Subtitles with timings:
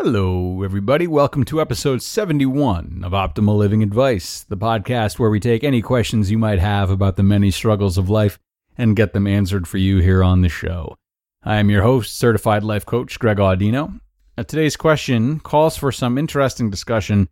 [0.00, 1.08] Hello, everybody.
[1.08, 6.30] Welcome to episode 71 of Optimal Living Advice, the podcast where we take any questions
[6.30, 8.38] you might have about the many struggles of life
[8.76, 10.96] and get them answered for you here on the show.
[11.42, 14.00] I am your host, certified life coach Greg Audino.
[14.36, 17.28] Now, today's question calls for some interesting discussion.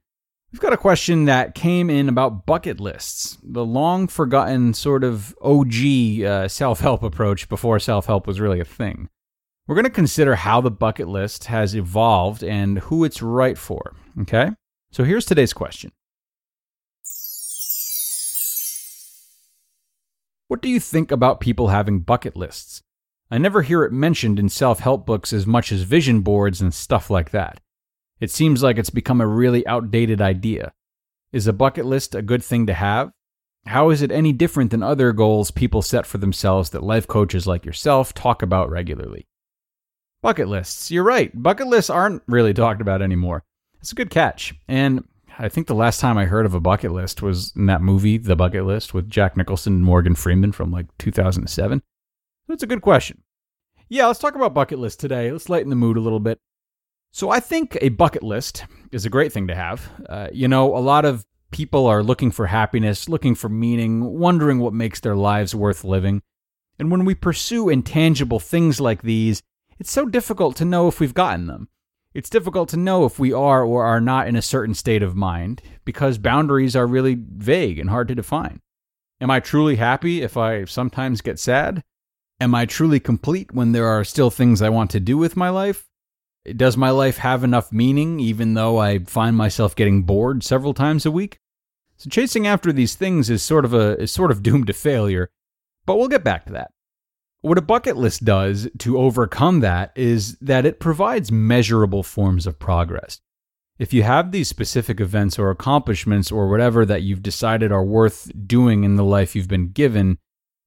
[0.50, 5.36] We've got a question that came in about bucket lists, the long forgotten sort of
[5.40, 9.08] OG uh, self help approach before self help was really a thing.
[9.66, 13.96] We're going to consider how the bucket list has evolved and who it's right for.
[14.20, 14.50] Okay?
[14.92, 15.90] So here's today's question
[20.46, 22.82] What do you think about people having bucket lists?
[23.28, 26.72] I never hear it mentioned in self help books as much as vision boards and
[26.72, 27.60] stuff like that.
[28.20, 30.72] It seems like it's become a really outdated idea.
[31.32, 33.10] Is a bucket list a good thing to have?
[33.66, 37.48] How is it any different than other goals people set for themselves that life coaches
[37.48, 39.26] like yourself talk about regularly?
[40.26, 40.90] Bucket lists.
[40.90, 41.30] You're right.
[41.40, 43.44] Bucket lists aren't really talked about anymore.
[43.80, 44.52] It's a good catch.
[44.66, 45.06] And
[45.38, 48.18] I think the last time I heard of a bucket list was in that movie,
[48.18, 51.80] The Bucket List, with Jack Nicholson and Morgan Freeman from like 2007.
[52.48, 53.22] That's a good question.
[53.88, 55.30] Yeah, let's talk about bucket lists today.
[55.30, 56.40] Let's lighten the mood a little bit.
[57.12, 59.88] So, I think a bucket list is a great thing to have.
[60.08, 64.58] Uh, you know, a lot of people are looking for happiness, looking for meaning, wondering
[64.58, 66.20] what makes their lives worth living.
[66.80, 69.40] And when we pursue intangible things like these,
[69.78, 71.68] it's so difficult to know if we've gotten them.
[72.14, 75.14] It's difficult to know if we are or are not in a certain state of
[75.14, 78.62] mind because boundaries are really vague and hard to define.
[79.20, 81.82] Am I truly happy if I sometimes get sad?
[82.40, 85.50] Am I truly complete when there are still things I want to do with my
[85.50, 85.88] life?
[86.54, 91.04] Does my life have enough meaning even though I find myself getting bored several times
[91.04, 91.38] a week?
[91.96, 95.30] So chasing after these things is sort of a is sort of doomed to failure,
[95.86, 96.70] but we'll get back to that.
[97.42, 102.58] What a bucket list does to overcome that is that it provides measurable forms of
[102.58, 103.20] progress.
[103.78, 108.30] If you have these specific events or accomplishments or whatever that you've decided are worth
[108.46, 110.18] doing in the life you've been given,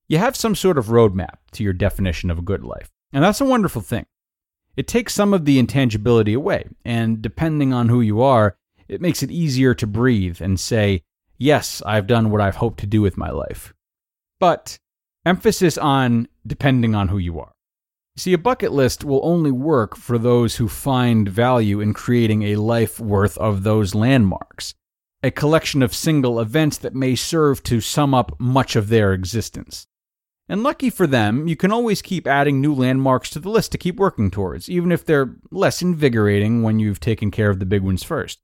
[0.08, 2.90] you have some sort of roadmap to your definition of a good life.
[3.12, 4.06] And that's a wonderful thing.
[4.78, 8.56] It takes some of the intangibility away, and depending on who you are,
[8.88, 11.04] it makes it easier to breathe and say,
[11.38, 13.74] Yes, I've done what I've hoped to do with my life.
[14.40, 14.78] But
[15.30, 17.52] Emphasis on depending on who you are.
[18.18, 22.56] See, a bucket list will only work for those who find value in creating a
[22.56, 24.74] life worth of those landmarks,
[25.22, 29.86] a collection of single events that may serve to sum up much of their existence.
[30.48, 33.78] And lucky for them, you can always keep adding new landmarks to the list to
[33.78, 37.84] keep working towards, even if they're less invigorating when you've taken care of the big
[37.84, 38.40] ones first.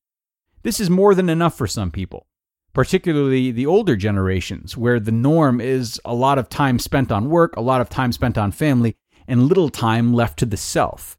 [0.61, 2.27] This is more than enough for some people
[2.75, 7.55] particularly the older generations, where the norm is a lot of time spent on work,
[7.55, 8.97] a lot of time spent on family,
[9.29, 11.17] and little time left to the self.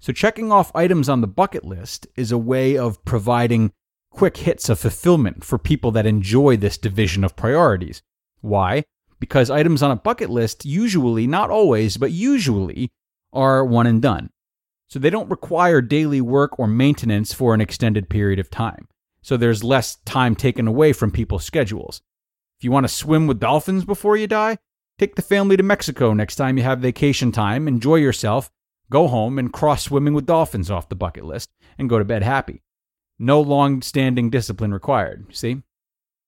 [0.00, 3.70] So, checking off items on the bucket list is a way of providing
[4.10, 8.00] quick hits of fulfillment for people that enjoy this division of priorities.
[8.40, 8.84] Why?
[9.20, 12.90] Because items on a bucket list usually, not always, but usually,
[13.30, 14.30] are one and done.
[14.88, 18.88] So they don't require daily work or maintenance for an extended period of time
[19.28, 22.00] so there's less time taken away from people's schedules.
[22.58, 24.56] If you want to swim with dolphins before you die,
[24.98, 28.50] take the family to Mexico next time you have vacation time, enjoy yourself,
[28.90, 32.22] go home and cross swimming with dolphins off the bucket list, and go to bed
[32.22, 32.62] happy.
[33.18, 35.62] No long standing discipline required, see?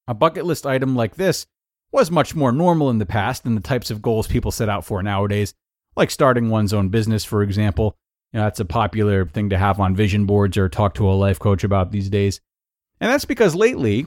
[0.06, 1.46] A bucket list item like this
[1.90, 4.84] was much more normal in the past than the types of goals people set out
[4.84, 5.54] for nowadays,
[5.96, 7.96] like starting one's own business, for example.
[8.34, 11.12] You know, that's a popular thing to have on vision boards or talk to a
[11.12, 12.42] life coach about these days.
[13.00, 14.06] And that's because lately,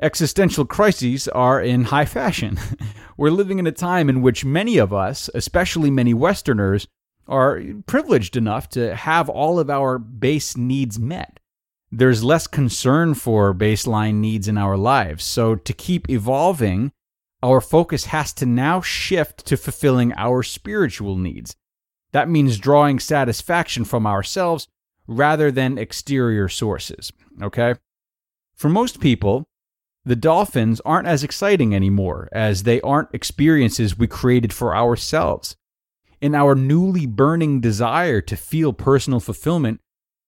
[0.00, 2.58] existential crises are in high fashion.
[3.16, 6.86] We're living in a time in which many of us, especially many Westerners,
[7.26, 11.38] are privileged enough to have all of our base needs met.
[11.92, 15.24] There's less concern for baseline needs in our lives.
[15.24, 16.92] So, to keep evolving,
[17.42, 21.56] our focus has to now shift to fulfilling our spiritual needs.
[22.12, 24.68] That means drawing satisfaction from ourselves
[25.06, 27.12] rather than exterior sources.
[27.42, 27.74] Okay?
[28.60, 29.48] For most people,
[30.04, 35.56] the dolphins aren't as exciting anymore as they aren't experiences we created for ourselves.
[36.20, 39.80] In our newly burning desire to feel personal fulfillment,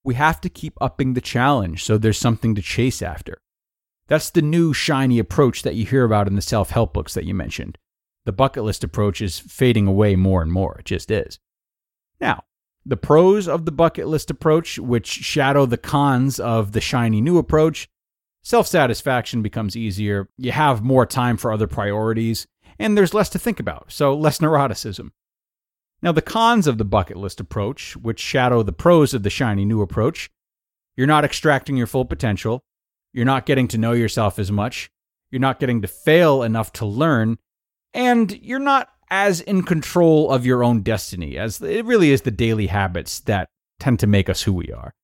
[0.02, 3.36] we have to keep upping the challenge so there's something to chase after.
[4.08, 7.26] That's the new shiny approach that you hear about in the self help books that
[7.26, 7.76] you mentioned.
[8.24, 10.78] The bucket list approach is fading away more and more.
[10.78, 11.38] It just is.
[12.18, 12.44] Now,
[12.86, 17.36] the pros of the bucket list approach, which shadow the cons of the shiny new
[17.36, 17.90] approach,
[18.42, 22.46] Self satisfaction becomes easier, you have more time for other priorities,
[22.78, 25.10] and there's less to think about, so less neuroticism.
[26.02, 29.64] Now, the cons of the bucket list approach, which shadow the pros of the shiny
[29.64, 30.28] new approach,
[30.96, 32.64] you're not extracting your full potential,
[33.12, 34.90] you're not getting to know yourself as much,
[35.30, 37.38] you're not getting to fail enough to learn,
[37.94, 42.30] and you're not as in control of your own destiny, as it really is the
[42.32, 43.48] daily habits that
[43.78, 44.94] tend to make us who we are.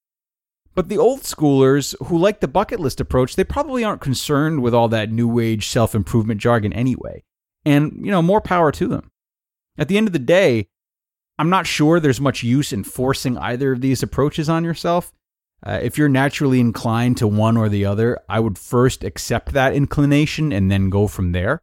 [0.78, 4.72] But the old schoolers who like the bucket list approach, they probably aren't concerned with
[4.72, 7.24] all that new age self improvement jargon anyway.
[7.64, 9.10] And, you know, more power to them.
[9.76, 10.68] At the end of the day,
[11.36, 15.12] I'm not sure there's much use in forcing either of these approaches on yourself.
[15.66, 19.74] Uh, if you're naturally inclined to one or the other, I would first accept that
[19.74, 21.60] inclination and then go from there.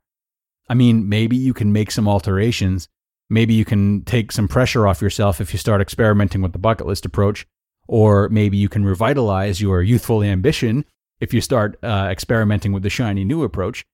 [0.68, 2.90] I mean, maybe you can make some alterations.
[3.30, 6.86] Maybe you can take some pressure off yourself if you start experimenting with the bucket
[6.86, 7.48] list approach.
[7.88, 10.86] Or maybe you can revitalize your youthful ambition
[11.20, 13.86] if you start uh, experimenting with the shiny new approach.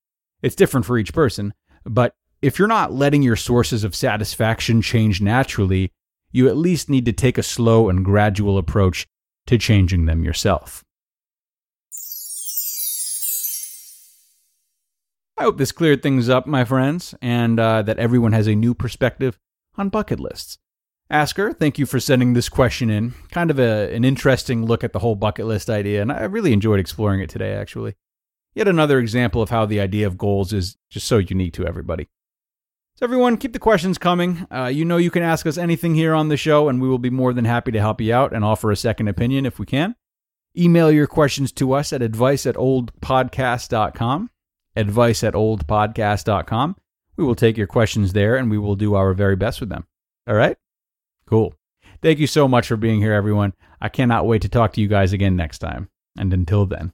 [0.42, 1.54] It's different for each person.
[1.84, 5.92] But if you're not letting your sources of satisfaction change naturally,
[6.32, 9.08] you at least need to take a slow and gradual approach
[9.48, 10.84] to changing them yourself.
[15.38, 18.74] I hope this cleared things up, my friends, and uh, that everyone has a new
[18.76, 19.40] perspective
[19.76, 20.60] on bucket lists.
[21.12, 23.14] Asker, thank you for sending this question in.
[23.32, 26.54] Kind of a, an interesting look at the whole bucket list idea, and I really
[26.54, 27.96] enjoyed exploring it today, actually.
[28.56, 32.08] Yet another example of how the idea of goals is just so unique to everybody.
[32.96, 34.48] So, everyone, keep the questions coming.
[34.50, 36.98] Uh, you know you can ask us anything here on the show, and we will
[36.98, 39.66] be more than happy to help you out and offer a second opinion if we
[39.66, 39.96] can.
[40.58, 44.30] Email your questions to us at advice at oldpodcast.com.
[44.78, 46.76] Advice at oldpodcast.com.
[47.18, 49.86] We will take your questions there and we will do our very best with them.
[50.26, 50.58] All right?
[51.32, 51.56] Cool.
[52.02, 53.54] Thank you so much for being here, everyone.
[53.80, 55.90] I cannot wait to talk to you guys again next time.
[56.18, 56.92] And until then.